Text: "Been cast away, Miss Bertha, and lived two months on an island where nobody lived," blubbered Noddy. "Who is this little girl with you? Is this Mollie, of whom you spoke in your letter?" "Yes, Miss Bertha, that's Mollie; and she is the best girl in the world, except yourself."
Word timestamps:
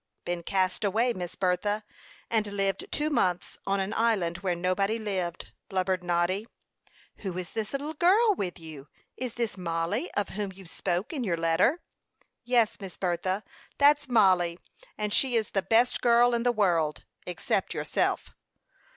"Been 0.25 0.41
cast 0.41 0.83
away, 0.83 1.13
Miss 1.13 1.35
Bertha, 1.35 1.83
and 2.27 2.47
lived 2.47 2.91
two 2.91 3.11
months 3.11 3.59
on 3.67 3.79
an 3.79 3.93
island 3.93 4.37
where 4.37 4.55
nobody 4.55 4.97
lived," 4.97 5.51
blubbered 5.69 6.03
Noddy. 6.03 6.47
"Who 7.17 7.37
is 7.37 7.51
this 7.51 7.71
little 7.71 7.93
girl 7.93 8.33
with 8.33 8.59
you? 8.59 8.87
Is 9.15 9.35
this 9.35 9.59
Mollie, 9.59 10.11
of 10.15 10.29
whom 10.29 10.51
you 10.53 10.65
spoke 10.65 11.13
in 11.13 11.23
your 11.23 11.37
letter?" 11.37 11.83
"Yes, 12.43 12.79
Miss 12.79 12.97
Bertha, 12.97 13.43
that's 13.77 14.09
Mollie; 14.09 14.57
and 14.97 15.13
she 15.13 15.35
is 15.35 15.51
the 15.51 15.61
best 15.61 16.01
girl 16.01 16.33
in 16.33 16.41
the 16.41 16.51
world, 16.51 17.03
except 17.27 17.75
yourself." 17.75 18.33